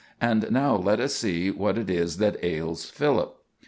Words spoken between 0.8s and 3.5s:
us see what it is that ails Philip.